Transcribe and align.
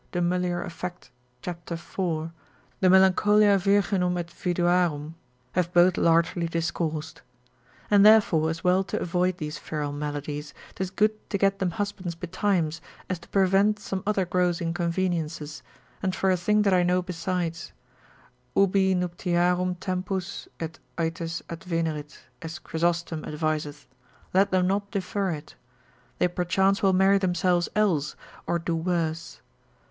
de 0.13 0.19
mulier. 0.19 0.63
affect, 0.65 1.11
cap. 1.43 1.69
4, 1.69 2.33
de 2.81 2.89
melanch. 2.89 3.13
virginum 3.61 4.17
et 4.17 4.29
viduarum, 4.31 5.13
have 5.51 5.71
both 5.73 5.95
largely 5.95 6.47
discoursed. 6.47 7.21
And 7.91 8.03
therefore 8.03 8.49
as 8.49 8.63
well 8.63 8.83
to 8.85 8.99
avoid 8.99 9.37
these 9.37 9.59
feral 9.59 9.91
maladies, 9.93 10.55
'tis 10.73 10.89
good 10.89 11.29
to 11.29 11.37
get 11.37 11.59
them 11.59 11.69
husbands 11.69 12.15
betimes, 12.15 12.81
as 13.11 13.19
to 13.19 13.27
prevent 13.27 13.77
some 13.77 14.01
other 14.07 14.25
gross 14.25 14.59
inconveniences, 14.59 15.61
and 16.01 16.15
for 16.15 16.31
a 16.31 16.35
thing 16.35 16.63
that 16.63 16.73
I 16.73 16.81
know 16.81 17.03
besides; 17.03 17.71
ubi 18.55 18.95
nuptiarum 18.95 19.75
tempus 19.79 20.47
et 20.59 20.79
aetas 20.97 21.43
advenerit, 21.43 22.17
as 22.41 22.57
Chrysostom 22.57 23.21
adviseth, 23.23 23.85
let 24.33 24.49
them 24.49 24.65
not 24.65 24.89
defer 24.89 25.29
it; 25.29 25.53
they 26.17 26.27
perchance 26.27 26.81
will 26.81 26.91
marry 26.91 27.19
themselves 27.19 27.69
else, 27.75 28.15
or 28.47 28.57
do 28.57 28.75
worse. 28.75 29.41